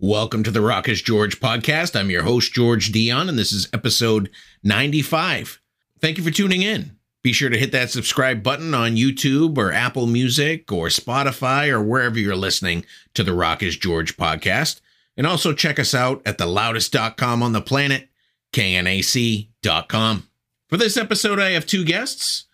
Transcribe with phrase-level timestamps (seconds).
[0.00, 1.98] Welcome to the Rock is George podcast.
[1.98, 4.30] I'm your host, George Dionne, and this is episode
[4.62, 5.60] 95.
[5.98, 6.96] Thank you for tuning in.
[7.24, 11.82] Be sure to hit that subscribe button on YouTube or Apple Music or Spotify or
[11.82, 12.84] wherever you're listening
[13.14, 14.80] to the Rock is George podcast.
[15.16, 18.08] And also check us out at the loudest.com on the planet,
[18.52, 20.28] knac.com.
[20.68, 22.44] For this episode, I have two guests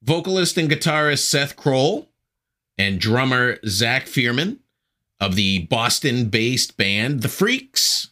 [0.00, 2.08] vocalist and guitarist Seth Crowell
[2.78, 4.60] and drummer Zack Fierman
[5.20, 8.08] of the Boston based band The Freqs.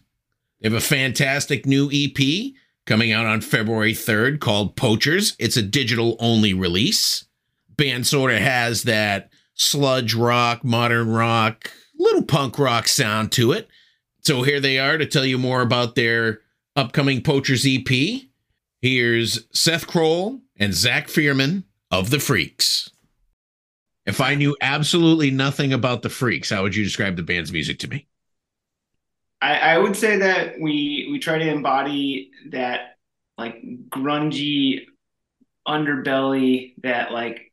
[0.61, 2.53] They have a fantastic new EP
[2.87, 5.35] coming out on February 3rd called Poachers.
[5.39, 7.25] It's a digital only release.
[7.77, 13.69] Band sort of has that sludge rock, modern rock, little punk rock sound to it.
[14.21, 16.41] So here they are to tell you more about their
[16.77, 18.23] upcoming Poachers EP.
[18.81, 22.92] Here's Seth Crowell and Zack Fierman of The Freqs.
[24.05, 27.79] If I knew absolutely nothing about the Freqs, how would you describe the band's music
[27.81, 28.09] to me?
[29.41, 32.97] I, I would say that we we try to embody that
[33.37, 34.87] like grungy
[35.67, 37.53] underbelly that like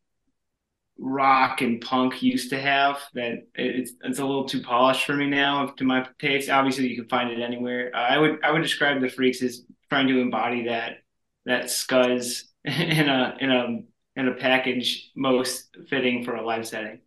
[1.00, 5.28] rock and punk used to have that it's it's a little too polished for me
[5.28, 8.62] now to my taste obviously you can find it anywhere uh, i would i would
[8.62, 10.98] describe the freqs as trying to embody that
[11.46, 13.80] that scuzz in a in a
[14.20, 17.00] in a package most fitting for a live setting.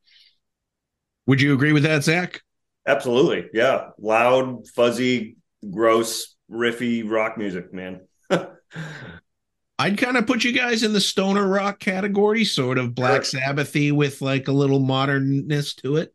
[1.27, 2.41] Would you agree with that, Zack?
[2.87, 3.49] Absolutely.
[3.53, 3.91] Yeah.
[3.99, 5.37] Loud, fuzzy,
[5.71, 8.01] gross, riffy rock music, man.
[9.79, 13.93] I'd kind of put you guys in the stoner rock category, sort of Black Sabbathy
[13.93, 16.15] with like a little modernness to it.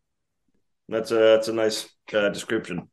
[0.88, 2.88] That's a that's a nice uh, description.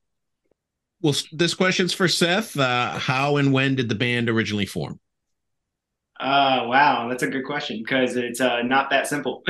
[1.02, 2.58] Well, this question's for Seth.
[2.58, 5.00] Uh, how and when did the band originally form?
[6.20, 9.44] Uh, wow, that's a good question because it's uh, not that simple.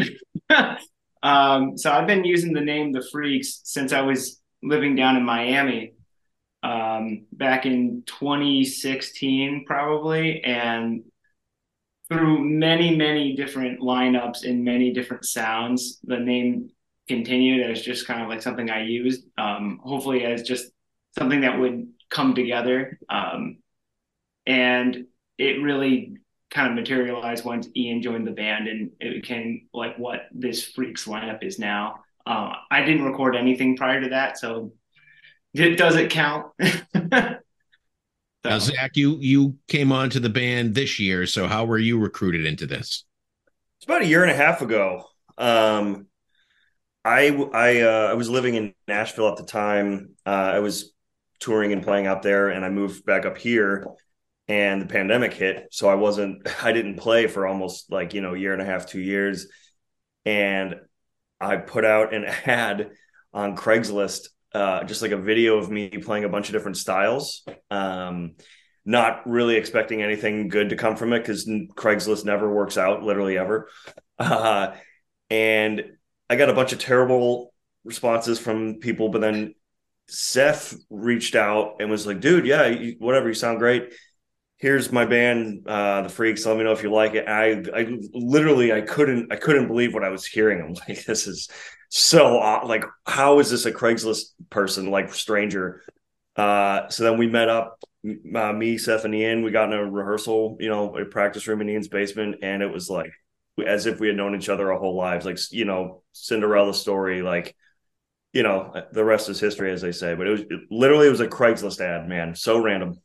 [1.23, 5.23] um, so I've been using the name The Freqs since I was living down in
[5.23, 5.93] Miami
[6.63, 10.43] um, back in 2016, probably.
[10.43, 11.03] And
[12.09, 16.69] through many, many different lineups and many different sounds, the name
[17.07, 20.71] continued as just kind of like something I used, um, hopefully as just
[21.17, 22.99] something that would come together.
[23.09, 23.57] Um,
[24.47, 25.05] and
[25.37, 26.17] it really
[26.55, 31.05] kind of materialized once Ian joined the band and it became like what this Freqs
[31.05, 31.99] lineup is now.
[32.25, 34.71] Uh, I didn't record anything prior to that, so
[35.53, 36.47] it doesn't count.
[36.63, 37.39] so.
[38.45, 41.99] Now, Zack, you you came on to the band this year, so how were you
[41.99, 43.03] recruited into this?
[43.77, 45.03] It's about a year and a half ago.
[45.37, 46.07] Um,
[47.03, 50.15] I I uh, I was living in Nashville at the time.
[50.25, 50.93] Uh, I was
[51.39, 53.85] touring and playing out there, and I moved back up here
[54.47, 58.33] and the pandemic hit so i wasn't i didn't play for almost like you know
[58.33, 59.47] a year and a half two years.
[60.25, 60.75] And
[61.39, 62.91] i put out an ad
[63.33, 67.45] on craigslist uh, just like a video of me playing a bunch of different styles.
[67.69, 68.35] Um,
[68.85, 73.37] not really expecting anything good to come from it because craigslist never works out literally
[73.37, 73.69] ever.
[74.17, 74.73] Uh,
[75.29, 75.83] and
[76.29, 77.53] i got a bunch of terrible
[77.83, 79.53] responses from people but then
[80.07, 83.91] seth reached out and was like dude yeah you, whatever you sound great
[84.57, 86.45] here's my band, uh, the Freqs.
[86.45, 87.27] Let me know if you like it.
[87.27, 90.61] I, I literally, I couldn't, I couldn't believe what I was hearing.
[90.61, 91.49] I'm like, this is
[91.89, 92.67] so odd.
[92.67, 95.83] like, how is this a Craigslist person, like stranger?
[96.35, 97.79] Uh, so then we met up,
[98.35, 99.43] uh, me, Seth, and Ian.
[99.43, 102.71] We got in a rehearsal, you know, a practice room in Ian's basement, and it
[102.71, 103.11] was like
[103.65, 107.21] as if we had known each other our whole lives, like you know, Cinderella story,
[107.21, 107.55] like.
[108.33, 110.13] You know, the rest is history, as they say.
[110.13, 112.35] But it was it, literally it was a Craigslist ad, man.
[112.35, 112.99] So random.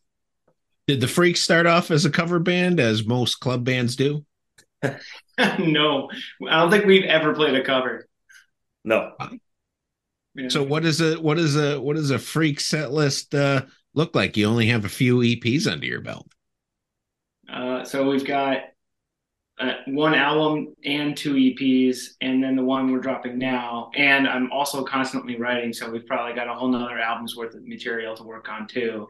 [0.87, 4.25] Did the Freqs start off as a cover band, as most club bands do?
[4.83, 6.11] no,
[6.49, 8.09] I don't think we've ever played a cover.
[8.85, 9.13] No.
[10.49, 13.63] So what is a what is a what does a freak set list uh,
[13.95, 14.37] look like?
[14.37, 16.29] You only have a few EPs under your belt.
[17.53, 18.63] Uh, so we've got
[19.59, 23.91] uh, one album and two EPs, and then the one we're dropping now.
[23.95, 27.67] And I'm also constantly writing, so we've probably got a whole nother album's worth of
[27.67, 29.09] material to work on too.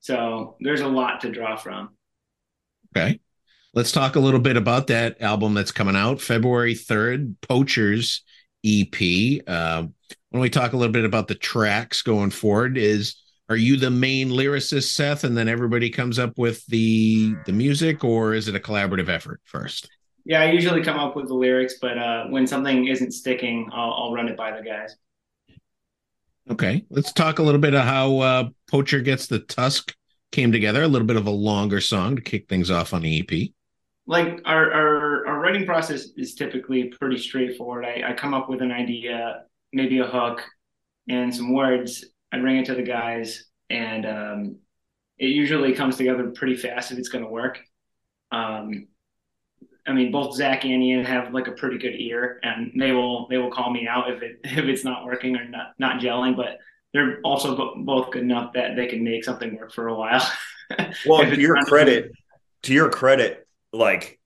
[0.00, 1.90] So there's a lot to draw from.
[2.96, 3.20] Okay.
[3.72, 8.22] Let's talk a little bit about that album that's coming out February 3rd, Poachers
[8.64, 9.42] EP.
[9.46, 9.86] Uh,
[10.30, 13.14] when we talk a little bit about the tracks going forward, is
[13.48, 18.04] are you the main lyricist, Seth, and then everybody comes up with the the music,
[18.04, 19.88] or is it a collaborative effort first?
[20.24, 23.92] Yeah, I usually come up with the lyrics, but uh, when something isn't sticking, I'll,
[23.92, 24.94] I'll run it by the guys.
[26.48, 29.94] Okay, let's talk a little bit of how uh, Poacher Gets the Tusk
[30.32, 30.82] came together.
[30.82, 33.50] A little bit of a longer song to kick things off on the EP.
[34.06, 37.84] Like our our, our writing process is typically pretty straightforward.
[37.84, 39.42] I, I come up with an idea,
[39.72, 40.42] maybe a hook,
[41.08, 44.56] and some words, I bring it to the guys, and um,
[45.18, 47.60] it usually comes together pretty fast if it's going to work.
[48.32, 48.88] Um,
[49.86, 53.28] I mean, both Zack and Ian have like a pretty good ear, and they will
[53.28, 56.36] they will call me out if it if it's not working or not not gelling.
[56.36, 56.58] But
[56.92, 60.28] they're also both good enough that they can make something work for a while.
[61.06, 62.12] well, to your credit,
[62.62, 64.18] to your credit, like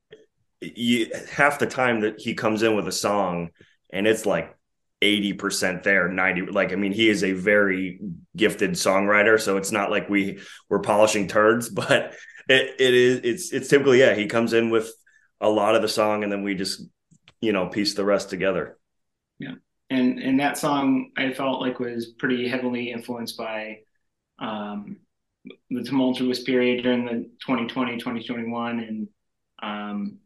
[0.60, 3.50] you half the time that he comes in with a song,
[3.90, 4.56] and it's like
[5.02, 8.00] 80% there 90 like i mean he is a very
[8.36, 10.38] gifted songwriter so it's not like we
[10.70, 12.14] we're polishing turds but
[12.48, 14.90] it, it is it's it's typically yeah he comes in with
[15.44, 16.82] a lot of the song and then we just
[17.40, 18.78] you know piece the rest together
[19.38, 19.54] yeah
[19.90, 23.78] and and that song i felt like was pretty heavily influenced by
[24.38, 24.96] um
[25.68, 29.08] the tumultuous period during the 2020 2021 and
[29.62, 30.18] um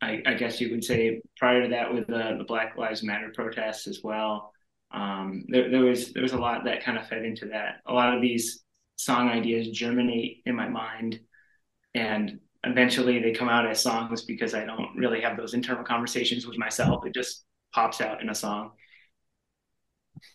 [0.00, 3.32] I, I, guess you would say prior to that with the, the Black Lives Matter
[3.34, 4.52] protests as well.
[4.92, 7.80] Um, there, there, was there was a lot that kind of fed into that.
[7.84, 8.62] A lot of these
[8.94, 11.18] song ideas germinate in my mind,
[11.94, 16.46] and eventually they come out as songs because I don't really have those internal conversations
[16.46, 17.06] with myself.
[17.06, 18.72] It just pops out in a song.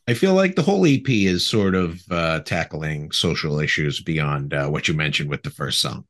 [0.07, 4.67] I feel like the whole EP is sort of uh, tackling social issues beyond uh,
[4.69, 6.05] what you mentioned with the first song.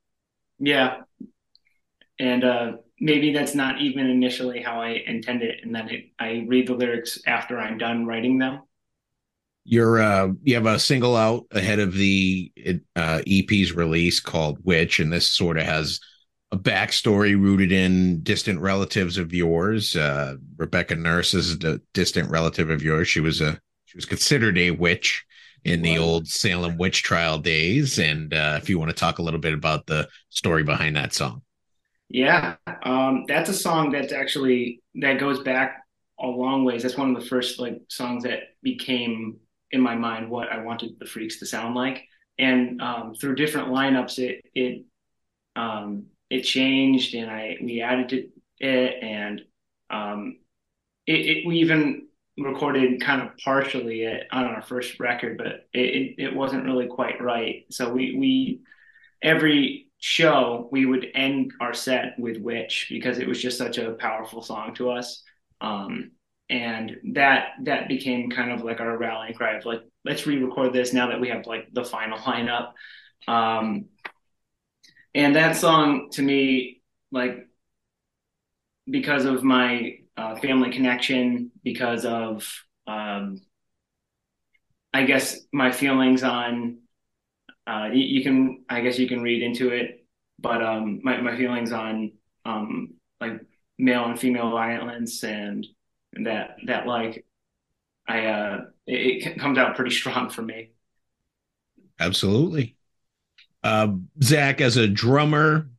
[0.60, 0.98] Yeah,
[2.20, 6.44] and uh, maybe that's not even initially how I intend it, and then it, I
[6.46, 8.60] read the lyrics after I'm done writing them.
[9.64, 12.52] You're uh, you have a single out ahead of the
[12.96, 16.00] uh, EP's release called "Witch," and this sort of has
[16.52, 19.96] a backstory rooted in distant relatives of yours.
[19.96, 23.08] Uh, Rebecca Nurse is a distant relative of yours.
[23.08, 25.24] She was a she was considered a witch
[25.64, 27.98] in the old Salem witch trial days.
[27.98, 31.14] And uh, if you want to talk a little bit about the story behind that
[31.14, 31.42] song.
[32.08, 35.82] Yeah, um, that's a song that's actually that goes back
[36.20, 36.82] a long ways.
[36.82, 39.38] That's one of the first like songs that became
[39.74, 42.04] in my mind what I wanted the Freqs to sound like,
[42.38, 44.84] and um, through different lineups, it it
[45.56, 48.28] um, it changed, and I we added to
[48.60, 49.42] it, and
[49.90, 50.38] um,
[51.06, 52.06] it, it, we even
[52.38, 56.86] recorded kind of partially it on our first record, but it, it, it wasn't really
[56.86, 57.64] quite right.
[57.70, 58.60] So we we
[59.22, 63.92] every show, we would end our set with Witch because it was just such a
[63.92, 65.22] powerful song to us.
[65.60, 66.12] Um,
[66.50, 70.92] and that that became kind of like our rallying cry of like let's re-record this
[70.92, 72.72] now that we have like the final lineup.
[73.26, 73.86] Um,
[75.14, 77.48] and that song to me like
[78.90, 82.46] because of my uh, family connection because of
[82.86, 83.40] um,
[84.92, 86.78] i guess my feelings on
[87.66, 90.06] uh, you, you, can I guess you can read into it,
[90.38, 92.12] but um, my my feelings on
[92.44, 93.40] um, like
[93.78, 95.66] male and female violence and
[96.22, 97.24] that that like
[98.06, 100.70] I uh, it, it comes out pretty strong for me.
[101.98, 102.76] Absolutely.
[103.62, 105.70] Uh, Zack, as a drummer,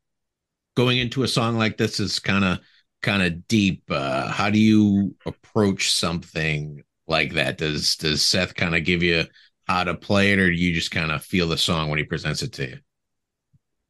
[0.75, 2.59] going into a song like this is kind of
[3.01, 3.83] kind of deep.
[3.89, 7.57] Uh, how do you approach something like that?
[7.57, 9.25] Does does Seth kind of give you
[9.67, 12.05] how to play it, or do you just kind of feel the song when he
[12.05, 12.77] presents it to you?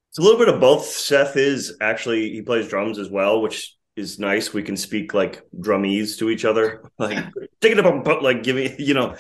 [0.10, 0.86] It's a little bit of both.
[0.86, 4.54] Seth is actually he plays drums as well, which is nice.
[4.54, 7.26] We can speak like drummies to each other, like
[7.62, 9.16] take it up, but like give me, you know,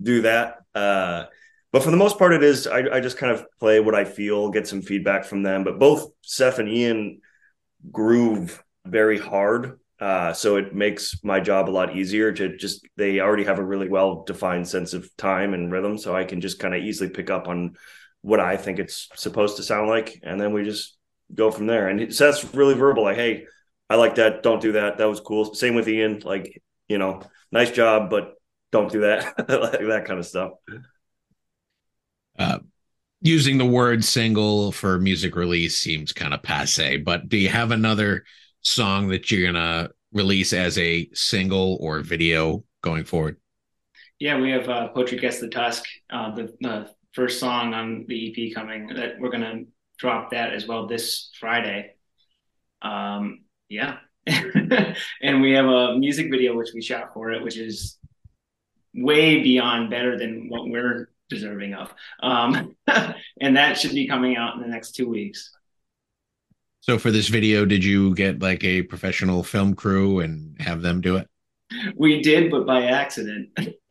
[0.00, 0.58] do that.
[0.74, 1.24] Uh,
[1.72, 4.04] but for the most part, it is I, I just kind of play what I
[4.04, 5.64] feel, get some feedback from them.
[5.64, 7.20] But both Seth and Ian
[7.92, 13.20] groove very hard uh, so it makes my job a lot easier to just they
[13.20, 16.58] already have a really well defined sense of time and rhythm so i can just
[16.58, 17.74] kind of easily pick up on
[18.22, 20.96] what i think it's supposed to sound like and then we just
[21.34, 23.44] go from there and seth's really verbal like hey
[23.90, 27.20] i like that don't do that that was cool same with ian like you know
[27.52, 28.34] nice job but
[28.72, 30.52] don't do that like that kind of stuff
[32.38, 32.58] uh,
[33.20, 37.70] using the word single for music release seems kind of passe but do you have
[37.70, 38.24] another
[38.62, 43.36] song that you're gonna release as a single or video going forward?
[44.18, 48.48] Yeah, we have uh, Poacher Gets the Tusk, uh, the, the first song on the
[48.48, 48.88] EP coming.
[48.88, 49.62] That we're gonna
[49.98, 51.94] drop that as well this Friday.
[52.82, 53.98] Um, yeah,
[55.22, 57.96] and we have a music video which we shot for it, which is
[58.94, 61.94] way beyond better than what we're deserving of.
[62.22, 62.76] Um,
[63.40, 65.50] and that should be coming out in the next two weeks.
[66.80, 71.00] So for this video, did you get like a professional film crew and have them
[71.00, 71.28] do it?
[71.96, 73.50] We did, but by accident.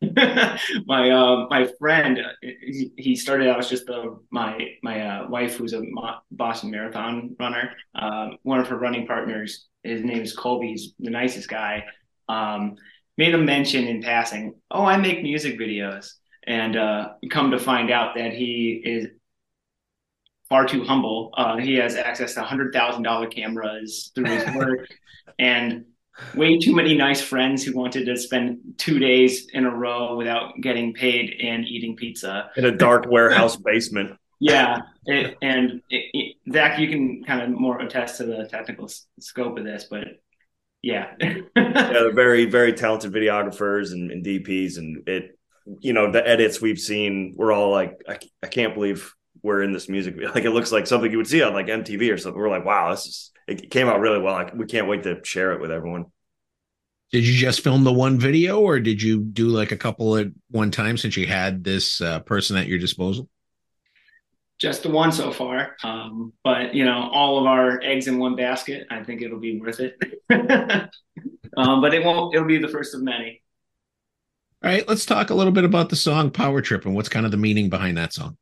[0.86, 5.56] my uh, my friend, he, he started out as just the, my my uh, wife,
[5.56, 5.82] who's a
[6.30, 7.72] Boston Marathon runner.
[7.94, 10.68] Uh, one of her running partners, his name is Colby.
[10.68, 11.84] He's the nicest guy.
[12.28, 12.76] Um,
[13.16, 14.54] made a mention in passing.
[14.70, 16.12] Oh, I make music videos,
[16.46, 19.06] and uh, come to find out that he is
[20.50, 21.30] far too humble.
[21.34, 24.86] Uh, he has access to hundred thousand dollar cameras through his work,
[25.38, 25.86] and
[26.34, 30.54] way too many nice friends who wanted to spend two days in a row without
[30.60, 34.16] getting paid and eating pizza in a dark warehouse basement.
[34.38, 38.86] Yeah, it, and it, it, Zack, you can kind of more attest to the technical
[38.86, 40.04] s- scope of this, but
[40.82, 45.38] yeah, yeah, they're very very talented videographers and, and DPs, and it
[45.80, 49.72] you know the edits we've seen, we're all like, I, I can't believe we're in
[49.72, 50.16] this music.
[50.34, 52.40] Like it looks like something you would see on like MTV or something.
[52.40, 54.34] We're like, wow, this is it came out really well.
[54.34, 56.06] Like we can't wait to share it with everyone.
[57.12, 60.28] Did you just film the one video, or did you do like a couple at
[60.50, 63.28] one time since you had this uh, person at your disposal?
[64.60, 65.76] just the one so far.
[65.82, 68.86] Um, but you know, all of our eggs in one basket.
[68.90, 69.96] I think it'll be worth it.
[71.56, 72.34] um, but it won't.
[72.34, 73.42] It'll be the first of many.
[74.62, 77.24] All right, let's talk a little bit about the song "Power Trip" and what's kind
[77.24, 78.36] of the meaning behind that song.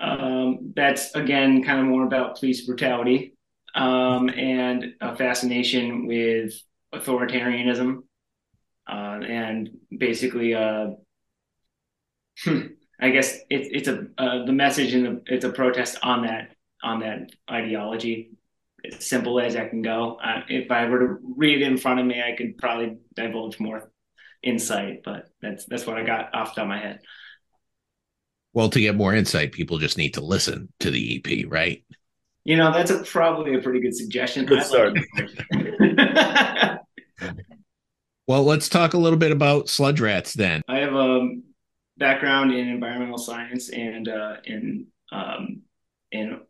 [0.00, 3.34] Um, that's again kind of more about police brutality
[3.74, 6.54] um, and a fascination with
[6.94, 8.02] authoritarianism
[8.88, 10.90] uh, and basically uh,
[12.46, 17.00] I guess it, it's a uh, the message and it's a protest on that on
[17.00, 18.30] that ideology.
[18.84, 20.18] As simple as I can go.
[20.46, 23.90] If I were to read it in front of me, I could probably divulge more
[24.42, 27.00] insight, but that's that's what I got off the top of my head.
[28.52, 31.82] Well, to get more insight, people just need to listen to the EP, right?
[32.44, 34.44] You know, that's a, probably a pretty good suggestion.
[34.44, 34.98] Good start.
[38.28, 40.60] well, let's talk a little bit about sludge rats then.
[40.68, 41.36] I have a
[41.96, 45.62] background in environmental science and uh, in um,
[46.12, 46.40] in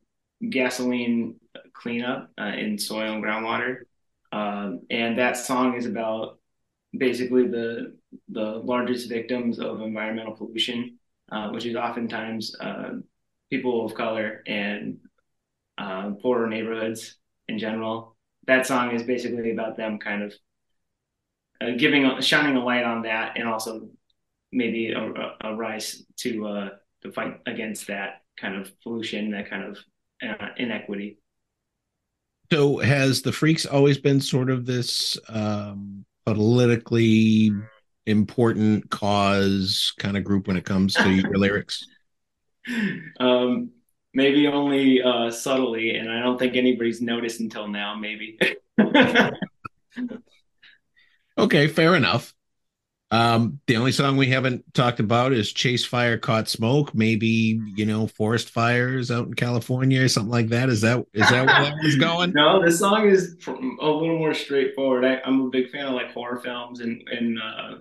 [0.51, 1.37] gasoline
[1.73, 3.83] cleanup uh, in soil and groundwater,
[4.33, 6.39] um, and that song is about
[6.99, 7.97] basically the
[8.31, 10.99] the largest victims of environmental pollution,
[11.31, 12.95] uh, which is oftentimes uh,
[13.49, 14.99] people of color and
[15.79, 17.17] uh, poorer neighborhoods
[17.49, 18.17] in general.
[18.47, 20.35] That song is basically about them kind of
[21.61, 23.89] uh, giving a shining a light on that and also
[24.53, 26.69] maybe a, a rise to uh,
[27.03, 29.79] to fight against that kind of pollution, that kind of
[30.23, 31.19] uh, inequity.
[32.53, 37.51] So, has the Freqs always been sort of this um, politically
[38.07, 41.87] important cause kind of group when it comes to your lyrics?
[43.19, 43.71] Um,
[44.15, 47.95] maybe only uh, subtly, and I don't think anybody's noticed until now.
[47.95, 48.39] Maybe.
[51.39, 52.35] okay, fair enough.
[53.11, 56.95] Um, the only song we haven't talked about is Chase Fire Caught Smoke.
[56.95, 60.69] Maybe, you know, forest fires out in California or something like that.
[60.69, 62.33] Is that is that where that was going?
[62.35, 65.05] No, this song is a little more straightforward.
[65.05, 67.75] I, am a big fan of like horror films and and uh,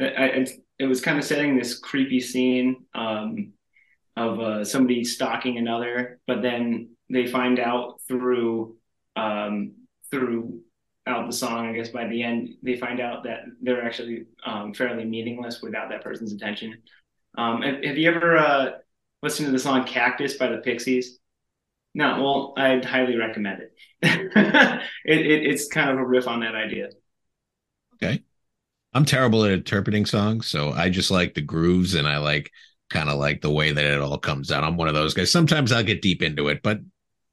[0.00, 0.46] I,
[0.78, 3.52] it was kind of setting this creepy scene um,
[4.18, 8.76] of uh, somebody stalking another, but then they find out through
[9.16, 9.74] um,
[10.10, 10.60] through
[11.06, 14.74] out the song, I guess by the end they find out that they're actually um,
[14.74, 16.82] fairly meaningless without that person's attention.
[17.36, 18.70] Um, have, have, you ever uh,
[19.22, 21.18] listened to the song "Cactus" by the Pixies?
[21.94, 23.72] No, well, I'd highly recommend it.
[24.02, 24.82] it,
[25.26, 25.46] it.
[25.46, 26.90] It's kind of a riff on that idea.
[27.94, 28.22] Okay,
[28.92, 32.50] I'm terrible at interpreting songs, so I just like the grooves and I like
[32.90, 34.64] kind of like the way that it all comes out.
[34.64, 35.30] I'm one of those guys.
[35.30, 36.80] Sometimes I'll get deep into it, but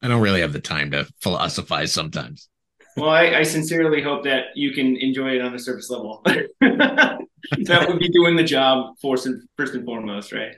[0.01, 2.49] I don't really have the time to philosophize sometimes.
[2.97, 6.21] Well, I, I, sincerely hope that you can enjoy it on a surface level.
[6.61, 10.55] that would be doing the job first and, first and foremost, right?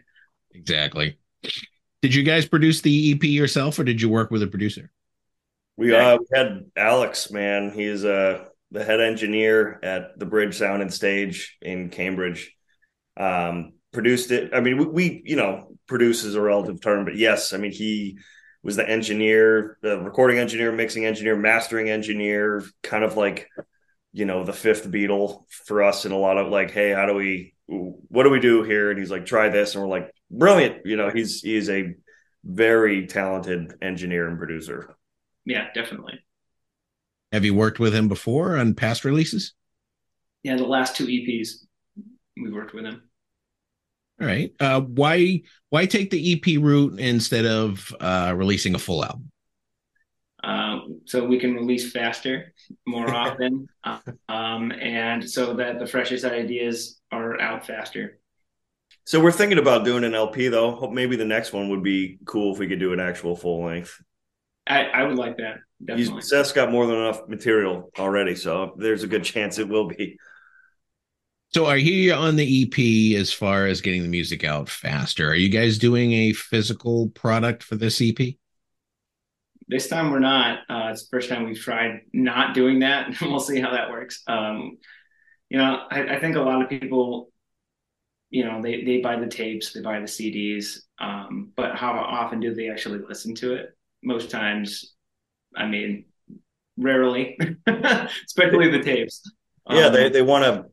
[0.53, 1.17] Exactly.
[2.03, 4.91] Did you guys produce the EP yourself, or did you work with a producer?
[5.77, 7.71] We uh, we had Alex, man.
[7.71, 12.53] He's uh the head engineer at the Bridge Sound and Stage in Cambridge.
[13.15, 14.53] Um, produced it.
[14.53, 17.71] I mean, we, we you know produce is a relative term, but yes, I mean
[17.71, 18.17] he
[18.67, 23.47] was the engineer, the recording engineer, mixing engineer, mastering engineer, kind of like,
[24.11, 27.13] you know, the fifth Beatle for us in a lot of like, hey, how do
[27.13, 28.89] we, what do we do here?
[28.89, 29.73] And he's like, try this.
[29.73, 30.85] And we're like, brilliant.
[30.85, 31.95] You know, he's, he's a
[32.43, 34.97] very talented engineer and producer.
[35.45, 36.19] Yeah, definitely.
[37.31, 39.53] Have you worked with him before on past releases?
[40.43, 41.65] Yeah, the last two EPs
[42.35, 43.06] we worked with him.
[44.19, 44.51] All right.
[44.59, 49.31] Uh, why why take the EP route instead of uh, releasing a full album?
[50.43, 52.53] Uh, so we can release faster,
[52.85, 53.67] more often,
[54.29, 58.19] um, and so that the freshest ideas are out faster.
[59.03, 60.71] So we're thinking about doing an LP though.
[60.71, 63.63] Hope maybe the next one would be cool if we could do an actual full
[63.63, 64.01] length.
[64.67, 65.59] I, I would like that.
[65.83, 66.21] Definitely.
[66.21, 70.17] Seth's got more than enough material already, so there's a good chance it will be.
[71.53, 75.29] So I hear you on the EP as far as getting the music out faster.
[75.29, 78.35] Are you guys doing a physical product for this EP?
[79.69, 80.59] This time we're not.
[80.69, 83.07] Uh, it's the first time we've tried not doing that.
[83.07, 84.23] and we'll see how that works.
[84.27, 84.77] Um,
[85.49, 87.31] you know, I, I, think a lot of people,
[88.29, 92.41] you know, they they buy the tapes, they buy the CDs, um, but how often
[92.41, 93.69] do they actually listen to it?
[94.03, 94.93] Most times,
[95.55, 96.05] I mean,
[96.77, 97.37] rarely,
[98.25, 99.23] especially the tapes.
[99.69, 100.65] Yeah, um, they they want to.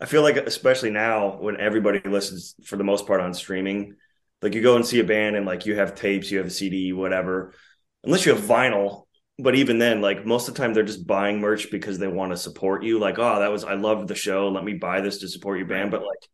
[0.00, 3.94] I feel like especially now when everybody listens for the most part on streaming,
[4.42, 6.50] like you go and see a band and like you have tapes, you have a
[6.50, 7.54] CD, whatever.
[8.02, 9.04] Unless you have vinyl,
[9.38, 12.32] but even then, like most of the time, they're just buying merch because they want
[12.32, 12.98] to support you.
[12.98, 14.48] Like, oh, that was I loved the show.
[14.48, 15.90] Let me buy this to support your band.
[15.90, 16.28] But like,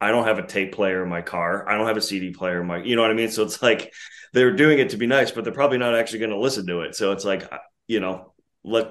[0.00, 1.68] I don't have a tape player in my car.
[1.68, 2.82] I don't have a CD player in my.
[2.82, 3.30] You know what I mean?
[3.30, 3.92] So it's like
[4.32, 6.82] they're doing it to be nice, but they're probably not actually going to listen to
[6.82, 6.94] it.
[6.94, 7.50] So it's like,
[7.88, 8.90] you know, let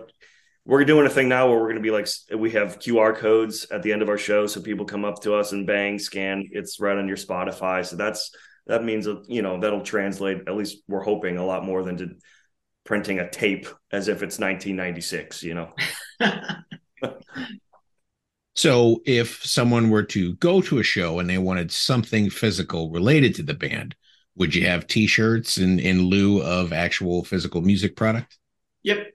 [0.65, 3.67] we're doing a thing now where we're going to be like we have QR codes
[3.71, 6.49] at the end of our show, so people come up to us and bang, scan.
[6.51, 7.85] It's right on your Spotify.
[7.85, 10.39] So that's that means uh, you know that'll translate.
[10.47, 12.15] At least we're hoping a lot more than to
[12.83, 15.43] printing a tape as if it's 1996.
[15.43, 15.73] You know.
[18.55, 23.35] so if someone were to go to a show and they wanted something physical related
[23.35, 23.95] to the band,
[24.35, 28.39] would you have T-shirts in in lieu of actual physical music product?
[28.81, 29.14] Yep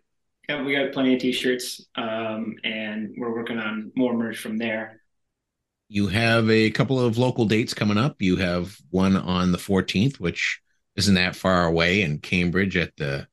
[0.50, 5.00] yeah, we got plenty of t-shirts, um, and we're working on more merch from there.
[5.88, 8.20] You have a couple of local dates coming up.
[8.20, 10.60] You have one on the 14th, which
[10.96, 13.28] isn't that far away in Cambridge at the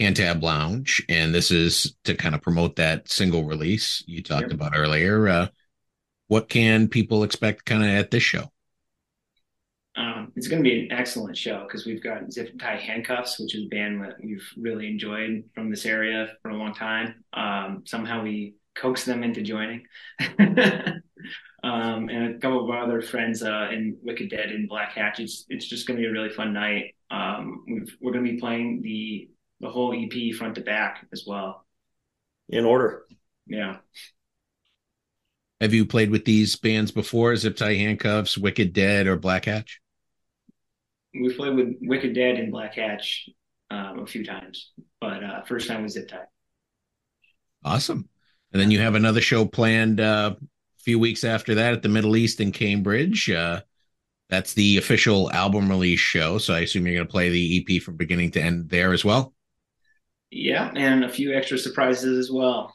[0.00, 4.52] Cantab Lounge, and this is to kind of promote that single release you talked yep.
[4.52, 5.28] about earlier.
[5.28, 5.46] Uh,
[6.26, 8.50] what can people expect kind of at this show?
[10.38, 13.64] It's going to be an excellent show because we've got Zip Tie Handcuffs, which is
[13.64, 17.24] a band that we've really enjoyed from this area for a long time.
[17.32, 19.84] Um, somehow we coaxed them into joining.
[20.38, 25.18] um, and a couple of our other friends uh, in Wicked Dead and Black Hatch.
[25.18, 26.94] It's, it's just going to be a really fun night.
[27.10, 29.30] Um, we are going to be playing the
[29.60, 31.66] the whole EP front to back as well.
[32.48, 33.06] In order.
[33.48, 33.78] Yeah.
[35.60, 37.34] Have you played with these bands before?
[37.34, 39.80] Zip Tie Handcuffs, Wicked Dead, or Black Hatch?
[41.20, 43.28] We played with Wicked Dead and Black Hatch
[43.70, 46.24] um, a few times, but uh, first time was Zip Tie.
[47.64, 48.08] Awesome.
[48.52, 51.88] And then you have another show planned uh, a few weeks after that at the
[51.88, 53.30] Middle East in Cambridge.
[53.30, 53.60] Uh,
[54.30, 56.38] that's the official album release show.
[56.38, 59.04] So I assume you're going to play the EP from beginning to end there as
[59.04, 59.34] well.
[60.30, 62.72] Yeah, and a few extra surprises as well.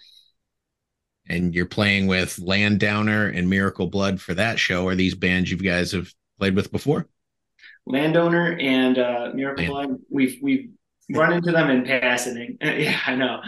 [1.28, 4.88] And you're playing with Land Downer and Miracle Blood for that show.
[4.88, 7.08] Are these bands you guys have played with before?
[7.86, 9.98] Landowner and uh, Miracle Blood.
[10.10, 10.70] We've we've
[11.12, 12.58] run into them in passing.
[12.62, 13.42] yeah, I know.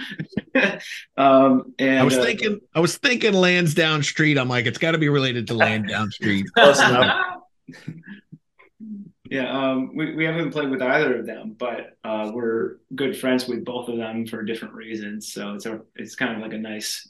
[1.17, 4.37] um, and I was uh, thinking, I was thinking Lansdowne Street.
[4.37, 6.45] I'm like, it's got to be related to Lansdowne Street.
[9.29, 13.47] yeah, um, we, we haven't played with either of them, but uh, we're good friends
[13.47, 15.31] with both of them for different reasons.
[15.31, 17.07] So it's a, it's kind of like a nice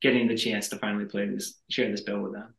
[0.00, 2.54] getting the chance to finally play this, share this bill with them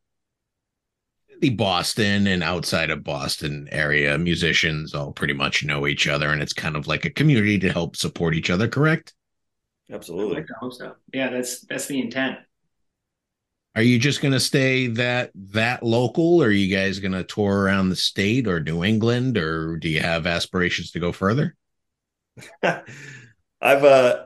[1.41, 6.41] the Boston and outside of Boston area musicians all pretty much know each other, and
[6.41, 8.67] it's kind of like a community to help support each other.
[8.67, 9.13] Correct?
[9.91, 10.41] Absolutely.
[10.41, 10.95] I hope so.
[11.13, 12.37] Yeah, that's that's the intent.
[13.75, 17.23] Are you just going to stay that that local, or are you guys going to
[17.23, 21.55] tour around the state or New England, or do you have aspirations to go further?
[22.63, 24.25] I've uh,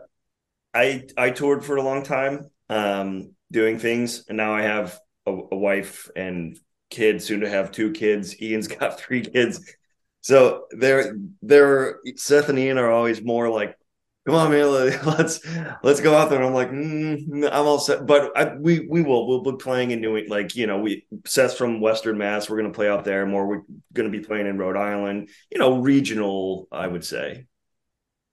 [0.73, 5.31] I I toured for a long time, um, doing things, and now I have a,
[5.31, 6.57] a wife and
[6.89, 8.41] kids, soon to have two kids.
[8.41, 9.75] Ian's got three kids.
[10.21, 13.77] So they're they're Seth and Ian are always more like,
[14.25, 14.71] come on, man,
[15.05, 15.39] let's
[15.83, 16.39] let's go out there.
[16.39, 19.91] And I'm like, mm, I'm all set, but I, we we will we'll be playing
[19.91, 22.49] in New like you know we Seth's from Western Mass.
[22.49, 23.45] We're gonna play out there more.
[23.45, 23.61] We're
[23.93, 25.29] gonna be playing in Rhode Island.
[25.51, 27.45] You know, regional, I would say.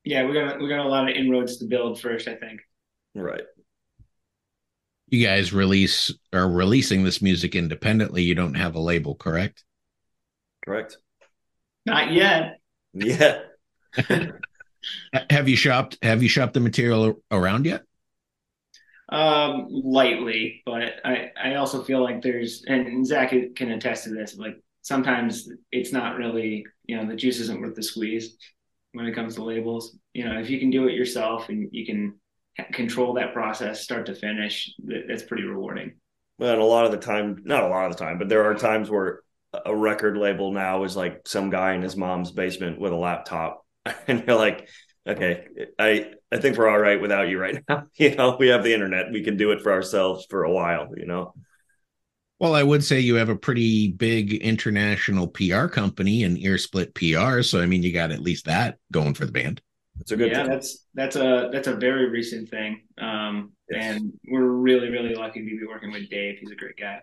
[0.03, 2.27] Yeah, we got we got a lot of inroads to build first.
[2.27, 2.63] I think.
[3.15, 3.43] Right
[5.13, 8.23] you guys release are releasing this music independently.
[8.23, 9.63] You don't have a label, correct?
[10.65, 10.97] Correct.
[11.85, 12.59] Not yet.
[12.95, 13.41] Yeah.
[15.31, 17.83] have you shopped have you shopped the material around yet?
[19.09, 24.39] Um, lightly, but I, I also feel like there's and Zack can attest to this,
[24.39, 28.37] like sometimes it's not really, you know, the juice isn't worth the squeeze
[28.93, 29.97] when it comes to labels.
[30.15, 32.15] You know, if you can do it yourself and you can
[32.73, 34.71] control that process start to finish
[35.09, 35.95] that's pretty rewarding
[36.39, 38.45] well and a lot of the time not a lot of the time but there
[38.45, 39.21] are times where
[39.67, 43.65] a record label now is like some guy in his mom's basement with a laptop
[44.07, 44.69] and you're like
[45.07, 45.47] okay
[45.79, 48.73] i i think we're all right without you right now you know we have the
[48.73, 51.35] internet we can do it for ourselves for a while you know
[52.39, 57.43] Well, I would say you have a pretty big international PR company and Earsplit PR.
[57.43, 59.61] So I mean, you got at least that going for the band.
[60.03, 60.51] It's a good yeah, thing.
[60.51, 62.83] that's that's a that's a very recent thing.
[62.99, 63.97] Um, Yes.
[63.97, 66.39] and we're really really lucky to be working with Dave.
[66.41, 67.01] He's a great guy.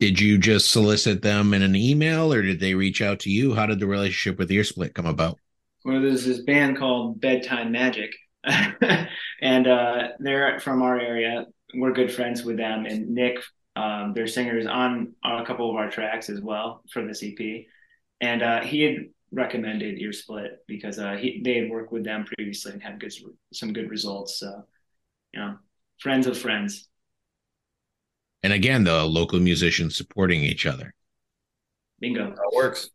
[0.00, 3.54] Did you just solicit them in an email or did they reach out to you?
[3.54, 5.38] How did the relationship with Earsplit come about?
[5.84, 8.14] Well, there's this band called Bedtime Magic,
[9.40, 11.46] and uh, they're from our area.
[11.74, 13.38] We're good friends with them, and Nick,
[13.76, 17.22] um, their singer, is on, on a couple of our tracks as well for this
[17.22, 17.66] EP.
[18.20, 18.96] And uh, he had
[19.34, 23.12] recommended Earsplit because uh, he they had worked with them previously and had good
[23.52, 24.38] some good results.
[24.38, 24.64] So,
[25.32, 25.56] you know,
[25.98, 26.88] friends of friends.
[28.42, 30.94] And again, the local musicians supporting each other.
[32.00, 32.24] Bingo.
[32.24, 32.90] How it works.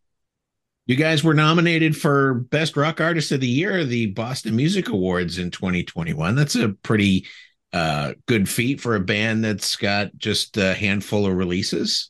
[0.86, 5.38] You guys were nominated for Best Rock Artist of the Year, the Boston Music Awards
[5.38, 6.36] in 2021.
[6.36, 7.28] That's a pretty
[7.74, 12.10] uh, good feat for a band that's got just a handful of releases.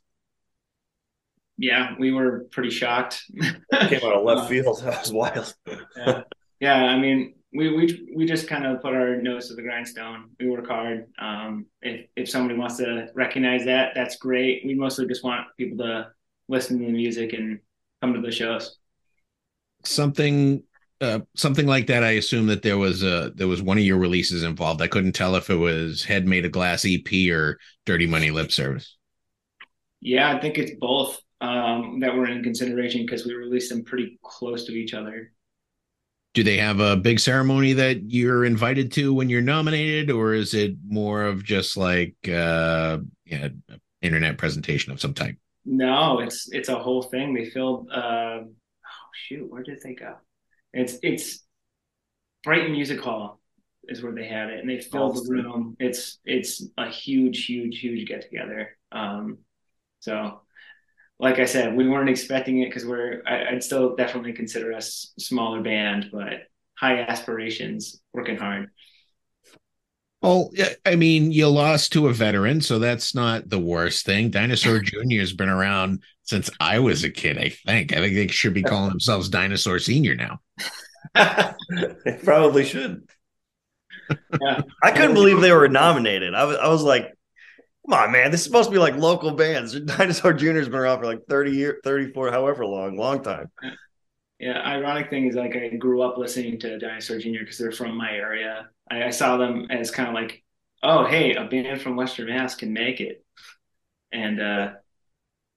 [1.61, 3.21] Yeah, we were pretty shocked.
[3.41, 4.81] Came out of left Uh, field.
[4.83, 5.53] That was wild.
[5.97, 6.21] yeah.
[6.61, 10.29] yeah, I mean, we we we just kind of put our nose to the grindstone.
[10.39, 11.07] We work hard.
[11.19, 14.63] Um, if if somebody wants to recognize that, that's great.
[14.65, 16.11] We mostly just want people to
[16.47, 17.59] listen to the music and
[18.01, 18.77] come to the shows.
[19.83, 20.63] Something
[21.01, 22.03] uh, something like that.
[22.05, 24.81] I assume that there was a there was one of your releases involved.
[24.81, 28.51] I couldn't tell if it was Head Made of Glass EP or Dirty Money Lip
[28.51, 28.95] Service.
[30.01, 34.19] Yeah, I think it's both um, that were in consideration because we released them pretty
[34.23, 35.31] close to each other.
[36.33, 40.53] Do they have a big ceremony that you're invited to when you're nominated, or is
[40.53, 43.49] it more of just like uh, yeah,
[44.01, 45.35] internet presentation of some type?
[45.65, 47.33] No, it's it's a whole thing.
[47.33, 47.89] They filled.
[47.91, 50.15] Uh, oh shoot, where did they go?
[50.71, 51.43] It's it's
[52.43, 53.39] Brighton Music Hall
[53.87, 55.75] is where they had it, and they filled the room.
[55.79, 58.77] It's it's a huge, huge, huge get together.
[58.91, 59.39] Um,
[59.99, 60.41] so,
[61.19, 63.21] like I said, we weren't expecting it because we're.
[63.27, 66.43] I, I'd still definitely consider us smaller band, but
[66.75, 68.69] high aspirations, working hard.
[70.21, 70.51] Well,
[70.85, 74.29] I mean, you lost to a veteran, so that's not the worst thing.
[74.29, 75.19] Dinosaur Jr.
[75.19, 77.93] has been around since I was a kid, I think.
[77.93, 80.39] I think they should be calling themselves Dinosaur Senior now.
[82.05, 83.07] they probably should.
[84.41, 84.61] Yeah.
[84.83, 86.35] I couldn't believe they were nominated.
[86.35, 87.13] I was, I was like,
[87.89, 88.31] come on, man.
[88.31, 89.79] This is supposed to be like local bands.
[89.79, 93.49] Dinosaur Jr.'s been around for like 30 years, 34, however long, long time.
[94.39, 97.39] Yeah, ironic thing is like I grew up listening to Dinosaur Jr.
[97.39, 98.69] because they're from my area.
[98.89, 100.43] I, I saw them as kind of like,
[100.81, 103.25] oh, hey, a band from Western Mass can make it,
[104.13, 104.69] and uh,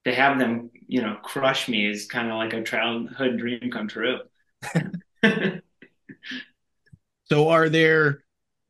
[0.04, 3.88] to have them, you know, crush me is kind of like a childhood dream come
[3.88, 4.18] true.
[7.26, 8.24] So, are there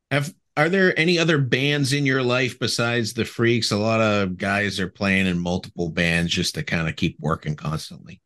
[0.09, 3.71] have are there any other bands in your life besides the Freqs?
[3.71, 7.55] A lot of guys are playing in multiple bands just to kind of keep working
[7.55, 8.21] constantly.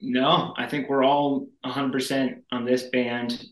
[0.00, 3.44] no, I think we're all 100% on this band.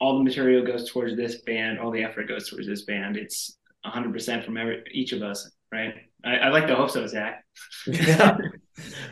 [0.00, 1.78] All the material goes towards this band.
[1.78, 3.16] All the effort goes towards this band.
[3.16, 5.94] It's 100% from every, each of us, right?
[6.24, 7.44] I, I like to hope so, Zack.
[7.86, 8.38] yeah.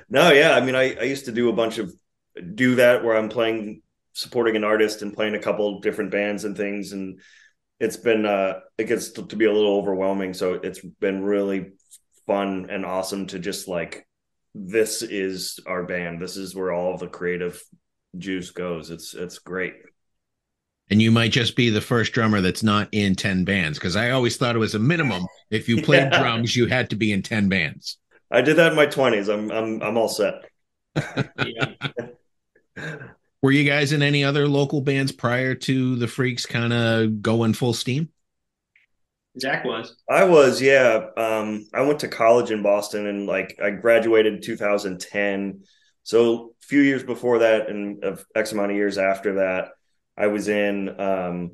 [0.08, 0.56] No, yeah.
[0.56, 1.92] I mean, I, I used to do a bunch of
[2.54, 3.82] do that where I'm playing
[4.14, 7.20] supporting an artist and playing a couple different bands and things and
[7.82, 11.72] it's been uh it gets to be a little overwhelming so it's been really
[12.26, 14.06] fun and awesome to just like
[14.54, 17.62] this is our band this is where all of the creative
[18.18, 19.74] juice goes it's it's great
[20.90, 24.10] And you might just be the first drummer that's not in 10 bands because I
[24.10, 25.26] always thought it was a minimum.
[25.50, 26.18] If you played Yeah.
[26.18, 27.98] drums, you had to be in 10 bands.
[28.30, 30.34] i did that in my 20s i'm i'm i'm all set
[31.38, 31.72] Yeah.
[33.42, 37.54] Were you guys in any other local bands prior to the Freqs kind of going
[37.54, 38.08] full steam?
[39.38, 39.96] Zack was.
[40.08, 41.06] I was, yeah.
[41.16, 45.62] Um, I went to college in Boston and like I graduated in 2010.
[46.04, 49.70] So a few years before that and of X amount of years after that,
[50.16, 51.52] I was in um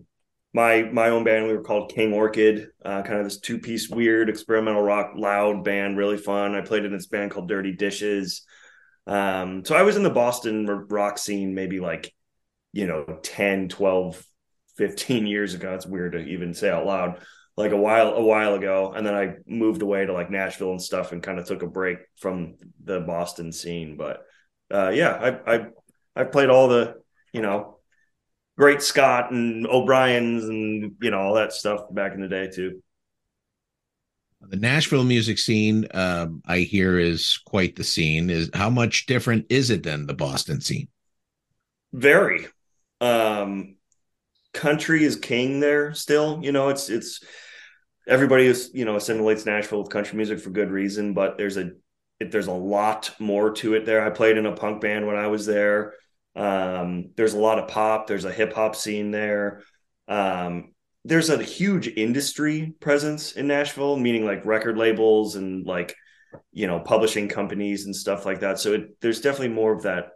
[0.53, 1.47] my my own band.
[1.47, 5.65] We were called King Orchid, uh, kind of this two piece weird experimental rock loud
[5.65, 6.55] band, really fun.
[6.55, 8.43] I played in this band called Dirty Dishes.
[9.09, 12.15] Um, so I was in the Boston rock scene maybe like,
[12.73, 14.23] you know, 10, 12,
[14.77, 15.75] 15 years ago.
[15.75, 17.21] It's weird to even say out loud.
[17.57, 18.93] Like a while a while ago.
[18.95, 21.67] And then i moved away to like nashville and stuff and kind of took a
[21.67, 23.97] break from the boston scene.
[23.97, 24.23] But
[24.71, 25.67] uh yeah i i
[26.15, 26.95] i played all the
[27.33, 27.79] you know
[28.57, 32.83] great scott and o'brien's and you know all that stuff back in the day too
[34.41, 38.31] The Nashville music scene, um, I hear, is quite the scene.
[38.31, 40.89] Is how much different is it than the Boston scene?
[41.93, 42.47] very
[43.01, 43.77] um
[44.53, 47.21] country is king there still you know it's it's
[48.07, 51.73] everybody is you know assimilates Nashville with country music for good reason, but there's a
[52.21, 54.05] it, there's a lot more to it there.
[54.05, 55.95] I played in a punk band when I was there.
[56.35, 58.07] Um, there's a lot of pop.
[58.07, 59.63] There's a hip hop scene there.
[60.09, 60.73] Um,
[61.05, 65.95] there's a huge industry presence in Nashville, meaning like record labels and like
[66.53, 68.59] you know publishing companies and stuff like that.
[68.59, 70.11] So it, there's definitely more of that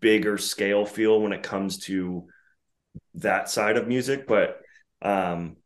[0.00, 2.26] bigger scale feel when it comes to
[3.14, 4.26] that side of music.
[4.26, 4.60] But
[5.02, 5.56] um,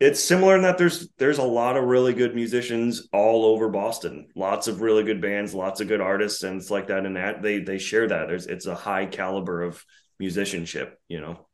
[0.00, 4.28] it's similar in that there's there's a lot of really good musicians all over Boston.
[4.34, 7.06] Lots of really good bands, lots of good artists, and it's like that.
[7.06, 8.28] And that they they share that.
[8.28, 9.84] There's it's a high caliber of
[10.18, 10.98] musicianship.
[11.08, 11.46] You know.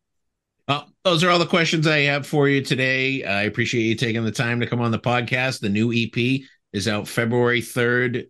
[0.70, 3.24] Well, those are all the questions I have for you today.
[3.24, 5.58] I appreciate you taking the time to come on the podcast.
[5.58, 8.28] The new EP is out February 3rd,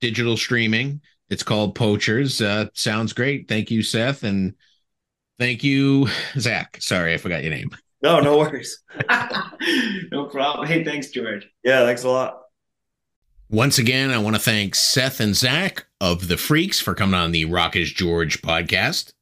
[0.00, 1.02] digital streaming.
[1.28, 2.40] It's called Poachers.
[2.40, 3.50] Uh, sounds great.
[3.50, 4.22] Thank you, Seth.
[4.22, 4.54] And
[5.38, 6.78] thank you, Zack.
[6.80, 7.68] Sorry, I forgot your name.
[8.02, 8.82] No, no worries.
[10.10, 10.66] no problem.
[10.66, 11.46] Hey, thanks, George.
[11.64, 12.44] Yeah, thanks a lot.
[13.50, 17.32] Once again, I want to thank Seth and Zack of The Freqs for coming on
[17.32, 19.12] the Rock is George podcast.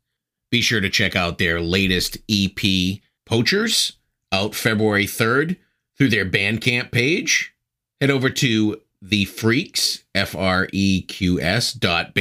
[0.53, 3.95] Be sure to check out their latest EP, Poachers,
[4.31, 5.57] out February 3rd
[5.97, 7.55] through their Bandcamp page.
[8.03, 12.15] Head over to The Freqs, F R E Q S dot.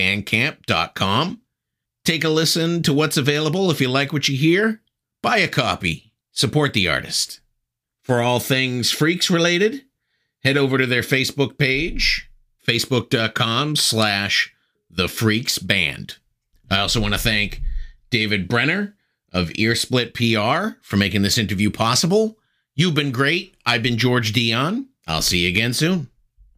[2.06, 3.70] Take a listen to what's available.
[3.70, 4.80] If you like what you hear,
[5.22, 7.42] buy a copy support the artist.
[8.02, 9.84] For all things freqs related,
[10.46, 12.30] head over to their Facebook page,
[12.66, 14.54] facebook.com slash
[14.90, 16.16] the freqs band.
[16.70, 17.62] I also want to thank
[18.12, 18.96] David Brenner
[19.34, 22.38] of Earsplit PR for making this interview possible.
[22.76, 23.56] You've been great.
[23.66, 24.86] I've been George Dionne.
[25.08, 26.11] I'll see you again soon.